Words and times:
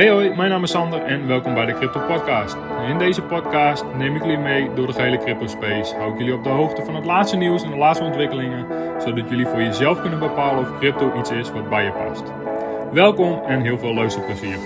Hey 0.00 0.10
hoi, 0.10 0.34
mijn 0.34 0.50
naam 0.50 0.62
is 0.62 0.70
Sander 0.70 1.02
en 1.02 1.26
welkom 1.26 1.54
bij 1.54 1.66
de 1.66 1.74
Crypto 1.74 2.00
Podcast. 2.00 2.56
In 2.88 2.98
deze 2.98 3.22
podcast 3.22 3.84
neem 3.96 4.16
ik 4.16 4.22
jullie 4.22 4.38
mee 4.38 4.74
door 4.74 4.86
de 4.86 4.92
gehele 4.92 5.18
crypto 5.18 5.46
space. 5.46 5.94
Hou 5.94 6.12
ik 6.12 6.18
jullie 6.18 6.34
op 6.34 6.44
de 6.44 6.48
hoogte 6.48 6.84
van 6.84 6.94
het 6.94 7.04
laatste 7.04 7.36
nieuws 7.36 7.62
en 7.62 7.70
de 7.70 7.76
laatste 7.76 8.04
ontwikkelingen, 8.04 8.66
zodat 9.00 9.28
jullie 9.28 9.46
voor 9.46 9.62
jezelf 9.62 10.00
kunnen 10.00 10.18
bepalen 10.18 10.60
of 10.60 10.78
crypto 10.78 11.18
iets 11.18 11.30
is 11.30 11.50
wat 11.50 11.68
bij 11.68 11.84
je 11.84 11.92
past. 11.92 12.22
Welkom 12.92 13.42
en 13.44 13.60
heel 13.60 13.78
veel 13.78 13.94
luisterplezier. 13.94 14.56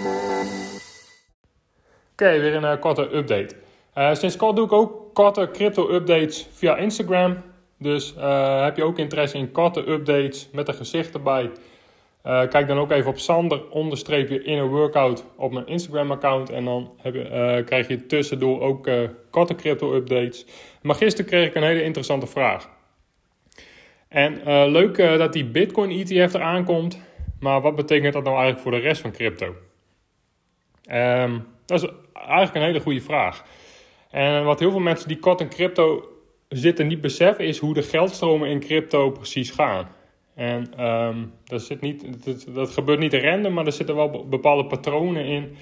Oké, 2.13 2.39
weer 2.39 2.55
een 2.55 2.63
uh, 2.63 2.81
korte 2.81 3.17
update. 3.17 3.55
Uh, 3.95 4.15
sinds 4.15 4.37
kort 4.37 4.57
doe 4.57 4.65
ik 4.65 4.73
ook 4.73 5.15
korte 5.15 5.49
crypto 5.53 5.91
updates 5.91 6.49
via 6.53 6.77
Instagram. 6.77 7.37
Dus 7.79 8.15
uh, 8.17 8.65
heb 8.65 8.77
je 8.77 8.85
ook 8.85 8.99
interesse 8.99 9.39
in 9.39 9.53
korte 9.53 9.91
updates 9.91 10.49
met 10.53 10.69
een 10.69 10.75
gezicht 10.75 11.15
erbij? 11.15 11.51
Uh, 12.27 12.49
kijk 12.49 12.67
dan 12.67 12.79
ook 12.79 12.91
even 12.91 13.11
op 13.11 13.19
Sander 13.19 13.71
onderstreepje 13.71 14.43
in 14.43 14.59
een 14.59 14.69
workout 14.69 15.25
op 15.37 15.53
mijn 15.53 15.67
Instagram 15.67 16.11
account. 16.11 16.51
En 16.51 16.65
dan 16.65 16.93
heb 16.99 17.15
je, 17.15 17.25
uh, 17.25 17.65
krijg 17.65 17.89
je 17.89 18.07
tussendoor 18.07 18.61
ook 18.61 18.87
uh, 18.87 19.09
korte 19.31 19.55
crypto 19.55 19.95
updates. 19.95 20.47
Maar 20.83 20.95
gisteren 20.95 21.31
kreeg 21.31 21.49
ik 21.49 21.55
een 21.55 21.63
hele 21.63 21.83
interessante 21.83 22.27
vraag. 22.27 22.69
En 24.09 24.41
leuk 24.71 24.97
dat 24.97 25.33
die 25.33 25.45
Bitcoin 25.45 25.91
ETF 25.91 26.35
eraan 26.35 26.65
komt. 26.65 26.99
Maar 27.41 27.61
wat 27.61 27.77
betekent 27.77 28.13
dat 28.13 28.25
nou 28.25 28.37
eigenlijk 28.37 28.63
voor 28.63 28.73
de 28.73 28.87
rest 28.87 29.01
van 29.01 29.13
crypto? 29.13 29.55
Um, 30.93 31.47
dat 31.67 31.83
is 31.83 31.91
eigenlijk 32.13 32.55
een 32.55 32.63
hele 32.63 32.81
goede 32.81 33.01
vraag. 33.01 33.45
En 34.11 34.45
wat 34.45 34.59
heel 34.59 34.71
veel 34.71 34.81
mensen 34.81 35.09
die 35.09 35.19
kort 35.19 35.41
in 35.41 35.49
crypto 35.49 36.09
zitten 36.49 36.87
niet 36.87 37.01
beseffen 37.01 37.45
is 37.45 37.59
hoe 37.59 37.75
de 37.75 37.83
geldstromen 37.83 38.49
in 38.49 38.61
crypto 38.61 39.11
precies 39.11 39.51
gaan. 39.51 39.89
En 40.35 40.85
um, 40.85 41.33
dat, 41.45 41.63
zit 41.63 41.81
niet, 41.81 42.05
dat, 42.55 42.71
gebeurt 42.71 42.99
niet 42.99 43.15
random, 43.15 43.53
maar 43.53 43.67
er 43.67 43.73
zitten 43.73 43.95
wel 43.95 44.29
bepaalde 44.29 44.67
patronen 44.67 45.25
in 45.25 45.57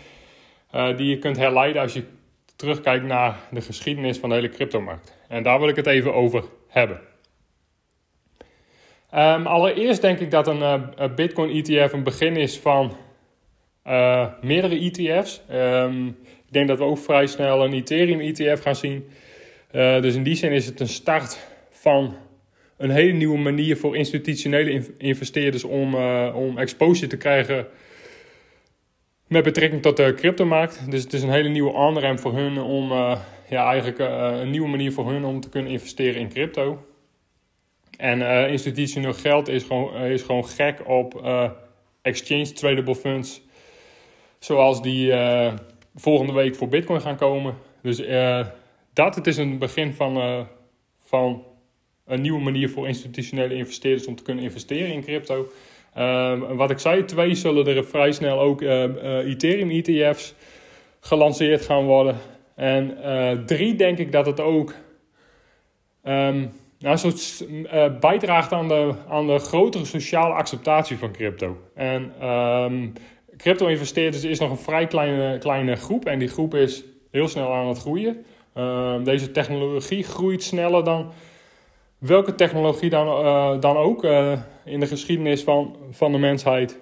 uh, 0.75 0.97
die 0.97 1.09
je 1.09 1.19
kunt 1.19 1.37
herleiden 1.37 1.83
als 1.83 1.92
je 1.92 2.05
terugkijkt 2.56 3.05
naar 3.05 3.39
de 3.51 3.61
geschiedenis 3.61 4.19
van 4.19 4.29
de 4.29 4.34
hele 4.34 4.48
cryptomarkt. 4.48 5.19
En 5.29 5.42
daar 5.42 5.59
wil 5.59 5.69
ik 5.69 5.77
het 5.77 5.87
even 5.87 6.14
over 6.14 6.45
hebben. 6.69 7.01
Um, 9.14 9.47
allereerst 9.47 10.01
denk 10.01 10.19
ik 10.19 10.31
dat 10.31 10.47
een 10.47 10.61
uh, 10.61 11.14
Bitcoin 11.14 11.51
ETF 11.51 11.92
een 11.92 12.03
begin 12.03 12.36
is 12.36 12.59
van 12.59 12.97
uh, 13.86 14.27
meerdere 14.41 14.79
ETF's. 14.79 15.42
Um, 15.51 16.07
ik 16.27 16.53
denk 16.53 16.69
dat 16.69 16.79
we 16.79 16.84
ook 16.84 16.98
vrij 16.98 17.27
snel 17.27 17.64
een 17.64 17.73
Ethereum 17.73 18.20
ETF 18.20 18.62
gaan 18.62 18.77
zien. 18.77 19.09
dus 19.73 20.14
in 20.14 20.23
die 20.23 20.34
zin 20.34 20.53
is 20.53 20.67
het 20.67 20.81
een 20.81 20.89
start 20.89 21.47
van 21.70 22.17
een 22.83 22.91
hele 22.91 23.12
nieuwe 23.12 23.38
manier 23.38 23.77
voor 23.77 23.97
institutionele 23.97 24.84
investeerders 24.98 25.64
om, 25.64 25.94
uh, 25.94 26.33
om 26.34 26.58
exposure 26.58 27.06
te 27.06 27.16
krijgen 27.16 27.66
met 29.27 29.44
betrekking 29.44 29.83
tot 29.83 29.97
de 29.97 30.14
cryptomarkt. 30.14 30.91
Dus 30.91 31.02
het 31.02 31.12
is 31.12 31.22
een 31.22 31.30
hele 31.30 31.48
nieuwe 31.48 31.72
on 31.72 32.19
voor 32.19 32.34
hun 32.34 32.58
om, 32.58 32.92
uh, 32.92 33.19
ja, 33.48 33.70
eigenlijk 33.70 33.98
uh, 33.98 34.41
een 34.41 34.50
nieuwe 34.50 34.69
manier 34.69 34.92
voor 34.92 35.11
hun 35.11 35.24
om 35.24 35.41
te 35.41 35.48
kunnen 35.48 35.72
investeren 35.72 36.20
in 36.20 36.28
crypto. 36.28 36.86
En 37.98 38.48
institutioneel 38.50 39.12
geld 39.12 39.48
is 39.48 39.62
gewoon, 39.62 39.94
is 39.96 40.22
gewoon 40.22 40.46
gek 40.46 40.89
op 40.89 41.27
exchange 42.02 42.52
tradable 42.52 42.94
funds, 42.94 43.42
zoals 44.39 44.83
die 44.83 45.12
volgende 45.94 46.33
week 46.33 46.55
voor 46.55 46.69
Bitcoin 46.69 47.00
gaan 47.00 47.17
komen. 47.17 47.55
Dus 47.83 48.02
dat, 48.92 49.14
het 49.14 49.27
is 49.27 49.36
een 49.36 49.58
begin 49.58 49.92
van, 49.92 50.46
van 51.05 51.44
een 52.06 52.20
nieuwe 52.20 52.41
manier 52.41 52.70
voor 52.70 52.89
institutionele 52.89 53.55
investeerders 53.55 54.06
om 54.06 54.14
te 54.14 54.22
kunnen 54.22 54.45
investeren 54.45 54.92
in 54.92 55.03
crypto. 55.03 55.48
Uh, 55.98 56.41
wat 56.50 56.70
ik 56.70 56.78
zei, 56.78 57.05
twee 57.05 57.34
zullen 57.34 57.67
er 57.67 57.84
vrij 57.84 58.12
snel 58.12 58.41
ook 58.41 58.62
uh, 58.62 58.84
uh, 58.84 59.17
Ethereum 59.17 59.70
ETF's 59.70 60.35
gelanceerd 61.01 61.64
gaan 61.64 61.85
worden. 61.85 62.17
En 62.55 62.96
drie 63.46 63.74
denk 63.74 63.98
ik 63.98 64.13
dat 64.13 64.27
het 64.27 64.40
ook 64.40 64.74
um, 66.05 66.51
nou, 66.79 66.98
soort, 66.98 67.46
bijdraagt 68.01 68.52
aan 68.52 68.69
de, 68.69 68.95
aan 69.08 69.27
de 69.27 69.39
grotere 69.39 69.84
sociale 69.84 70.34
acceptatie 70.34 70.98
van 70.98 71.13
crypto. 71.13 71.57
En 71.74 72.29
um, 72.29 72.92
crypto-investeerders 73.36 74.24
is 74.24 74.39
nog 74.39 74.51
een 74.51 74.57
vrij 74.57 74.86
kleine, 74.86 75.39
kleine 75.39 75.77
groep 75.77 76.05
en 76.05 76.19
die 76.19 76.29
groep 76.29 76.55
is 76.55 76.84
heel 77.11 77.29
snel 77.29 77.52
aan 77.52 77.69
het 77.69 77.79
groeien. 77.79 78.24
Ehm, 78.55 79.05
deze 79.05 79.30
technologie 79.30 80.02
groeit 80.02 80.42
sneller 80.42 80.84
dan 80.84 81.13
welke 82.02 82.35
technologie 82.35 82.90
dan, 82.90 83.07
uh, 83.07 83.61
dan 83.61 83.77
ook 83.77 84.05
uh, 84.05 84.33
in 84.64 84.80
de 84.80 84.86
geschiedenis 84.86 85.42
van, 85.42 85.77
van 85.90 86.13
de 86.13 86.18
mensheid. 86.18 86.80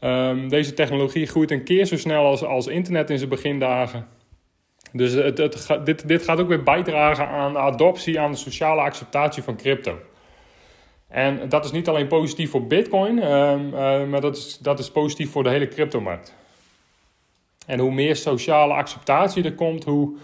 Um, 0.00 0.48
deze 0.48 0.74
technologie 0.74 1.26
groeit 1.26 1.50
een 1.50 1.64
keer 1.64 1.84
zo 1.84 1.96
snel 1.96 2.24
als, 2.24 2.44
als 2.44 2.66
internet 2.66 3.10
in 3.10 3.18
zijn 3.18 3.30
begindagen. 3.30 4.06
Dus 4.92 5.12
het, 5.12 5.38
het, 5.38 5.80
dit, 5.84 6.08
dit 6.08 6.22
gaat 6.22 6.40
ook 6.40 6.48
weer 6.48 6.62
bijdragen 6.62 7.28
aan 7.28 7.52
de 7.52 7.58
adoptie, 7.58 8.20
aan 8.20 8.30
de 8.30 8.36
sociale 8.36 8.80
acceptatie 8.80 9.42
van 9.42 9.56
crypto. 9.56 9.98
En 11.08 11.48
dat 11.48 11.64
is 11.64 11.70
niet 11.70 11.88
alleen 11.88 12.06
positief 12.06 12.50
voor 12.50 12.66
Bitcoin, 12.66 13.32
um, 13.32 13.66
uh, 13.66 14.04
maar 14.04 14.20
dat 14.20 14.36
is, 14.36 14.58
dat 14.58 14.78
is 14.78 14.90
positief 14.90 15.30
voor 15.30 15.42
de 15.42 15.50
hele 15.50 15.68
cryptomarkt. 15.68 16.34
En 17.66 17.78
hoe 17.78 17.92
meer 17.92 18.16
sociale 18.16 18.74
acceptatie 18.74 19.44
er 19.44 19.54
komt, 19.54 19.84
hoe, 19.84 20.16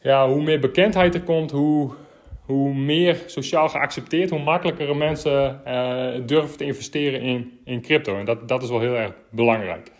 ja, 0.00 0.28
hoe 0.28 0.42
meer 0.42 0.60
bekendheid 0.60 1.14
er 1.14 1.22
komt, 1.22 1.50
hoe, 1.50 1.92
hoe 2.42 2.74
meer 2.74 3.22
sociaal 3.26 3.68
geaccepteerd, 3.68 4.30
hoe 4.30 4.42
makkelijker 4.42 4.96
mensen 4.96 5.60
uh, 5.66 6.08
durven 6.26 6.56
te 6.56 6.64
investeren 6.64 7.20
in, 7.20 7.58
in 7.64 7.82
crypto. 7.82 8.16
En 8.16 8.24
dat, 8.24 8.48
dat 8.48 8.62
is 8.62 8.68
wel 8.68 8.80
heel 8.80 8.94
erg 8.94 9.12
belangrijk. 9.30 9.90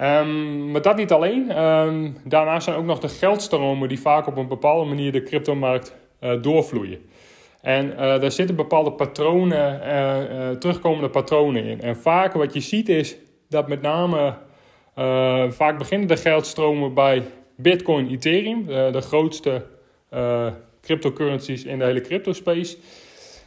Um, 0.00 0.70
maar 0.70 0.82
dat 0.82 0.96
niet 0.96 1.12
alleen. 1.12 1.62
Um, 1.62 2.16
daarnaast 2.24 2.64
zijn 2.64 2.76
ook 2.76 2.84
nog 2.84 2.98
de 2.98 3.08
geldstromen 3.08 3.88
die 3.88 4.00
vaak 4.00 4.26
op 4.26 4.36
een 4.36 4.48
bepaalde 4.48 4.88
manier 4.88 5.12
de 5.12 5.22
cryptomarkt 5.22 5.94
uh, 6.20 6.42
doorvloeien. 6.42 6.98
En 7.60 7.86
uh, 7.86 7.96
daar 7.96 8.32
zitten 8.32 8.56
bepaalde 8.56 8.92
patronen, 8.92 9.80
terugkomende 10.58 11.08
patronen 11.08 11.64
in. 11.64 11.80
En 11.80 11.96
vaak 11.96 12.32
wat 12.32 12.54
je 12.54 12.60
ziet 12.60 12.88
is 12.88 13.16
dat 13.48 13.68
met 13.68 13.82
name 13.82 14.34
vaak 15.50 15.78
beginnen 15.78 16.08
de 16.08 16.16
geldstromen 16.16 16.94
bij 16.94 17.22
Bitcoin, 17.56 18.10
Ethereum, 18.10 18.66
de 18.66 19.00
grootste 19.00 19.66
cryptocurrencies 20.84 21.64
in 21.64 21.78
de 21.78 21.84
hele 21.84 22.00
crypto 22.00 22.32
space. 22.32 22.76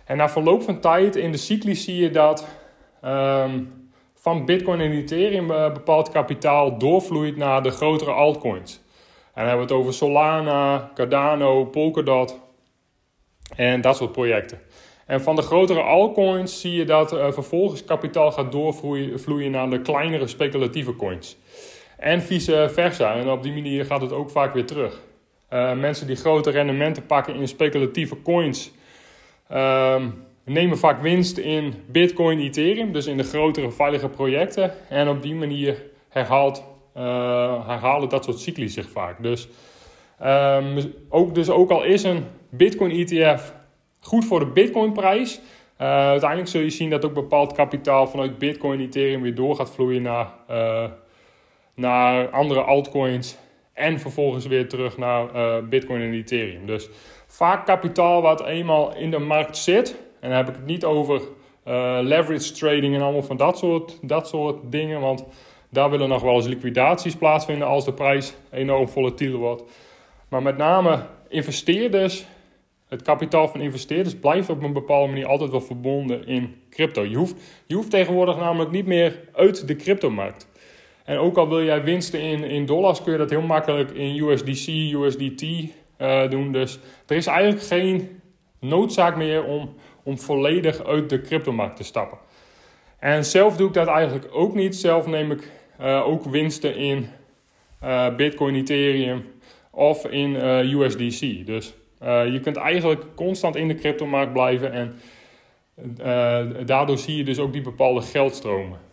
En 0.06 0.18
na 0.18 0.30
verloop 0.30 0.64
van 0.64 0.80
tijd 0.80 1.16
in 1.16 1.32
de 1.32 1.38
cycli 1.38 1.76
zie 1.76 1.96
je 1.96 2.10
dat 2.10 2.48
um, 3.06 3.90
van 4.16 4.46
Bitcoin 4.46 4.80
en 4.80 4.92
Ethereum 4.92 5.52
uh, 5.52 5.74
bepaald 5.74 6.10
kapitaal 6.10 6.78
doorvloeit 6.78 7.38
naar 7.38 7.64
de 7.64 7.72
grotere 7.72 8.12
altcoins. 8.12 8.76
En 9.34 9.44
dan 9.44 9.46
hebben 9.48 9.68
we 9.68 9.74
het 9.74 9.82
over 9.82 9.94
Solana, 9.94 10.92
Cardano, 10.94 11.66
Polkadot 11.66 12.40
en 13.56 13.82
dat 13.82 13.96
soort 13.96 14.12
projecten. 14.12 14.60
En 15.06 15.22
van 15.22 15.36
de 15.36 15.42
grotere 15.42 15.82
altcoins 15.82 16.62
zie 16.62 16.74
je 16.74 16.86
dat 16.86 17.14
uh, 17.14 17.32
vervolgens 17.32 17.84
kapitaal 17.84 18.32
gaat 18.32 18.52
doorvloeien 18.52 19.52
naar 19.52 19.70
de 19.70 19.82
kleinere 19.82 20.28
speculatieve 20.28 20.96
coins. 20.96 21.38
En 21.98 22.22
vice 22.22 22.70
versa. 22.74 23.16
En 23.16 23.30
op 23.30 23.44
die 23.44 23.54
manier 23.54 23.86
gaat 23.86 24.02
het 24.02 24.12
ook 24.12 24.30
vaak 24.30 24.54
weer 24.54 24.66
terug. 24.66 25.02
Uh, 25.54 25.74
mensen 25.74 26.08
die 26.08 26.16
grote 26.16 26.50
rendementen 26.50 27.06
pakken 27.06 27.36
in 27.36 27.48
speculatieve 27.48 28.22
coins 28.22 28.72
uh, 29.52 30.04
nemen 30.44 30.78
vaak 30.78 31.02
winst 31.02 31.38
in 31.38 31.74
Bitcoin, 31.88 32.40
Ethereum, 32.40 32.92
dus 32.92 33.06
in 33.06 33.18
de 33.18 33.24
grotere 33.24 33.72
veilige 33.72 34.10
projecten. 34.10 34.72
En 34.90 35.08
op 35.10 35.22
die 35.22 35.36
manier 35.36 35.84
herhaalt, 36.10 36.64
uh, 36.98 37.68
herhalen 37.68 38.10
dat 38.10 38.24
soort 38.24 38.40
cycli 38.40 38.70
zich 38.70 38.90
vaak. 38.90 39.24
Dus, 39.24 39.48
um, 40.24 40.94
ook, 41.10 41.36
dus 41.36 41.50
ook 41.50 41.70
al 41.70 41.84
is 41.84 42.04
een 42.04 42.26
Bitcoin 42.50 42.92
ETF 42.92 43.54
goed 44.00 44.26
voor 44.26 44.40
de 44.40 44.46
Bitcoin-prijs, 44.46 45.40
uh, 45.82 45.88
uiteindelijk 45.88 46.50
zul 46.50 46.62
je 46.62 46.70
zien 46.70 46.90
dat 46.90 47.06
ook 47.06 47.14
bepaald 47.14 47.54
kapitaal 47.54 48.08
vanuit 48.08 48.38
Bitcoin, 48.38 48.80
Ethereum 48.80 49.22
weer 49.22 49.36
door 49.36 49.56
gaat 49.56 49.72
vloeien 49.72 50.02
naar, 50.02 50.28
naar 51.76 52.30
andere 52.30 52.62
altcoins 52.62 53.38
en 53.78 54.00
vervolgens 54.00 54.46
weer 54.46 54.68
terug 54.68 54.98
naar 54.98 55.36
uh, 55.36 55.68
Bitcoin 55.70 56.02
en 56.02 56.14
Ethereum. 56.14 56.66
Dus 56.66 56.90
vaak 57.28 57.66
kapitaal 57.66 58.22
wat 58.22 58.46
eenmaal 58.46 58.96
in 58.96 59.12
de 59.12 59.20
markt 59.20 59.58
zit. 59.58 59.96
En 60.20 60.30
dan 60.30 60.38
heb 60.38 60.50
ik 60.50 60.56
het 60.56 60.66
niet 60.66 60.86
over 60.86 61.22
uh, 61.68 61.98
leverage 62.02 62.52
trading 62.52 62.96
en 62.96 63.02
allemaal 63.02 63.24
van 63.24 63.38
dat 63.38 63.58
soort, 63.58 64.00
dat 64.02 64.28
soort 64.28 64.72
dingen. 64.72 65.00
Want 65.00 65.26
daar 65.70 65.90
willen 65.90 66.10
nog 66.10 66.22
wel 66.22 66.36
eens 66.36 66.48
liquidaties 66.48 67.16
plaatsvinden 67.16 67.68
als 67.68 67.86
de 67.86 67.94
prijs 67.94 68.34
enorm 68.52 68.88
volatiel 68.88 69.38
wordt. 69.38 69.64
Maar 70.30 70.42
met 70.42 70.58
name 70.58 71.06
investeerders, 71.30 72.26
het 72.88 73.02
kapitaal 73.02 73.48
van 73.48 73.62
investeerders 73.62 74.16
blijft 74.16 74.50
op 74.50 74.64
een 74.64 74.74
bepaalde 74.74 75.08
manier 75.08 75.28
altijd 75.28 75.52
wel 75.52 75.62
verbonden 75.62 76.28
in 76.28 76.56
crypto. 76.70 77.04
Je 77.04 77.16
hoeft, 77.16 77.36
je 77.66 77.76
hoeft 77.76 77.90
tegenwoordig 77.90 78.38
namelijk 78.38 78.72
niet 78.72 78.86
meer 78.86 79.20
uit 79.34 79.68
de 79.68 79.76
cryptomarkt. 79.76 80.48
En 81.08 81.18
ook 81.18 81.38
al 81.38 81.50
wil 81.50 81.64
jij 81.64 81.84
winsten 81.84 82.22
in, 82.22 82.44
in 82.44 82.66
dollars, 82.66 83.04
kun 83.04 83.12
je 83.12 83.18
dat 83.18 83.30
heel 83.30 83.42
makkelijk 83.42 83.92
in 83.92 84.24
USDC, 84.24 84.68
USDT 84.94 85.44
eh, 85.98 86.30
doen. 86.30 86.52
Dus 86.52 86.80
er 87.08 87.16
is 87.16 87.28
eigenlijk 87.28 87.64
geen 87.64 88.22
noodzaak 88.60 89.16
meer 89.16 89.44
om, 89.44 89.76
om 90.04 90.20
volledig 90.20 90.84
uit 90.84 91.10
de 91.10 91.22
cryptomarkt 91.22 91.76
te 91.76 91.84
stappen. 91.84 92.18
En 93.00 93.26
zelf 93.26 93.58
doe 93.58 93.68
ik 93.68 93.74
dat 93.74 93.88
eigenlijk 93.88 94.28
ook 94.32 94.56
niet. 94.56 94.76
Zelf 94.76 95.08
neem 95.08 95.32
ik 95.32 95.52
ook 95.80 96.24
winsten 96.24 96.76
in 96.76 97.08
Bitcoin, 98.18 98.56
Ethereum 98.56 99.26
of 99.72 100.06
in 100.06 100.36
USDC. 100.36 101.46
Dus 101.46 101.74
je 102.02 102.40
kunt 102.44 102.56
eigenlijk 102.56 103.06
constant 103.16 103.56
in 103.56 103.68
de 103.68 103.76
cryptomarkt 103.76 104.34
blijven 104.34 104.72
en 104.72 104.96
daardoor 106.66 106.98
zie 106.98 107.18
je 107.18 107.24
dus 107.24 107.40
ook 107.40 107.54
die 107.54 107.62
bepaalde 107.62 108.02
geldstromen. 108.02 108.87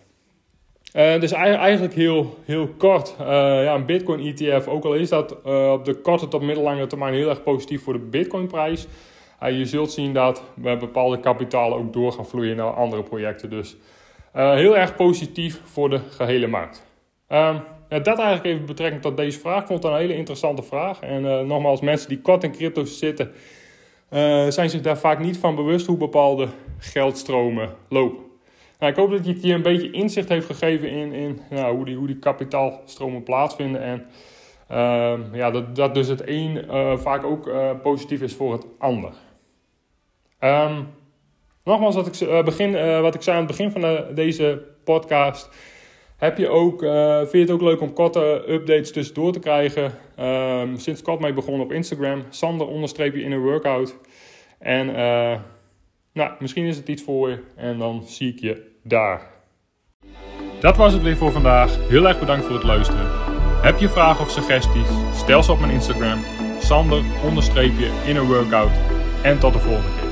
Uh, 0.95 1.21
dus 1.21 1.33
eigenlijk 1.33 1.95
heel, 1.95 2.39
heel 2.45 2.69
kort, 2.79 3.17
uh, 3.21 3.27
ja, 3.65 3.75
een 3.75 3.87
Bitcoin 3.87 4.21
ETF, 4.21 4.67
ook 4.69 4.85
al 4.85 4.95
is 4.95 5.09
dat 5.09 5.37
uh, 5.47 5.73
op 5.73 5.85
de 5.85 5.95
korte 5.95 6.29
tot 6.29 6.43
middellange 6.43 6.87
termijn 6.87 7.15
heel 7.15 7.29
erg 7.29 7.43
positief 7.43 7.83
voor 7.83 7.93
de 7.93 7.99
Bitcoin-prijs, 7.99 8.87
je 9.41 9.65
zult 9.65 9.93
zien 9.93 10.13
dat 10.13 10.43
bepaalde 10.55 11.21
kapitalen 11.21 11.79
ook 11.79 11.93
door 11.93 12.13
gaan 12.13 12.27
vloeien 12.27 12.57
naar 12.57 12.71
andere 12.71 13.03
projecten. 13.03 13.51
Dus 13.51 13.77
heel 14.33 14.77
erg 14.77 14.97
positief 14.97 15.61
voor 15.65 15.91
de 15.91 16.01
gehele 16.11 16.47
markt. 16.47 16.87
Um, 17.29 17.61
ja, 17.89 17.99
dat 17.99 18.19
eigenlijk 18.19 18.45
even 18.45 18.67
betrekking 18.67 19.03
tot 19.03 19.17
deze 19.17 19.39
vraag. 19.39 19.61
Ik 19.61 19.67
vond 19.67 19.83
het 19.83 19.93
een 19.93 19.99
hele 19.99 20.17
interessante 20.17 20.63
vraag. 20.63 21.01
En 21.01 21.47
nogmaals, 21.47 21.81
mensen 21.81 22.09
die 22.09 22.21
kort 22.21 22.45
in 22.45 22.53
crypto 22.53 22.85
zitten, 22.85 23.33
zijn 24.49 24.71
zich 24.71 24.81
daar 24.81 24.99
vaak 24.99 25.19
niet 25.19 25.39
van 25.39 25.55
bewust 25.55 25.87
hoe 25.87 25.97
bepaalde 25.97 26.49
geldstromen 26.79 27.75
lopen. 27.89 28.34
Nou, 28.79 28.93
ik 28.93 28.99
hoop 28.99 29.11
dat 29.11 29.27
je 29.27 29.47
je 29.47 29.55
een 29.55 29.63
beetje 29.63 29.91
inzicht 29.91 30.29
heeft 30.29 30.47
gegeven 30.47 30.91
in, 30.91 31.13
in 31.13 31.41
nou, 31.51 31.77
hoe, 31.77 31.85
die, 31.85 31.97
hoe 31.97 32.07
die 32.07 32.19
kapitaalstromen 32.19 33.23
plaatsvinden. 33.23 33.83
En 33.83 34.07
uh, 34.71 35.19
ja, 35.33 35.51
dat, 35.51 35.77
dat 35.77 35.95
dus 35.95 36.09
het 36.09 36.23
een 36.29 36.65
uh, 36.71 36.97
vaak 36.97 37.25
ook 37.25 37.47
uh, 37.47 37.71
positief 37.83 38.23
is 38.23 38.35
voor 38.35 38.53
het 38.53 38.67
ander. 38.79 39.13
Um, 40.41 40.87
nogmaals, 41.65 41.95
wat 41.95 42.07
ik, 42.07 42.21
uh, 42.21 42.43
begin, 42.43 43.01
wat 43.01 43.15
ik 43.15 43.23
zei 43.23 43.37
aan 43.37 43.47
het 43.47 43.57
begin 43.57 43.71
van 43.71 43.81
de, 43.81 44.11
deze 44.15 44.63
podcast. 44.85 45.51
Heb 46.17 46.39
je 46.39 46.49
ook, 46.49 46.81
vind 47.19 47.33
je 47.33 47.39
het 47.39 47.51
ook 47.51 47.63
leuk 47.63 47.81
om 47.81 47.93
korte 47.93 48.45
updates 48.49 48.93
tussendoor 48.93 49.33
te 49.33 49.39
krijgen? 49.39 49.93
Um, 50.21 50.77
sinds 50.77 51.03
kort 51.03 51.21
mee 51.21 51.33
begonnen 51.33 51.65
op 51.65 51.73
Instagram. 51.73 52.23
Sander 52.29 52.67
onderstreep 52.67 53.15
je 53.15 53.23
in 53.23 53.33
een 53.33 53.43
workout. 53.43 53.97
En 54.59 54.89
nou, 56.15 56.31
misschien 56.39 56.65
is 56.65 56.77
het 56.77 56.89
iets 56.89 57.03
voor 57.03 57.29
je 57.29 57.39
en 57.57 57.79
dan 57.79 58.03
zie 58.07 58.33
ik 58.33 58.41
je 58.41 58.71
daar. 58.83 59.33
Dat 60.61 60.77
was 60.77 60.93
het 60.93 61.03
weer 61.03 61.17
voor 61.17 61.33
vandaag. 61.33 61.89
Heel 61.89 62.09
erg 62.09 62.19
bedankt 62.19 62.45
voor 62.45 62.55
het 62.55 62.65
luisteren. 62.65 63.07
Heb 63.63 63.79
je 63.79 63.89
vragen 63.89 64.25
of 64.25 64.31
suggesties? 64.31 64.89
Stel 65.15 65.43
ze 65.43 65.53
op 65.53 65.61
mijn 65.61 65.73
Instagram. 65.73 66.25
Sander 66.59 67.03
onderstreepje 67.25 67.91
in 68.07 68.17
een 68.17 68.27
workout. 68.27 68.73
En 69.23 69.39
tot 69.39 69.53
de 69.53 69.59
volgende 69.59 69.89
keer. 69.97 70.04